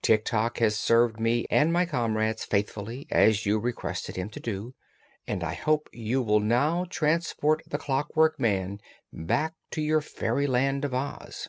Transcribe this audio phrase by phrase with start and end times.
[0.00, 4.72] Tik Tok has served me and my comrades faithfully, as you requested him to do,
[5.26, 8.80] and I hope you will now transport the Clockwork Man
[9.12, 11.48] back to your fairyland of Oz."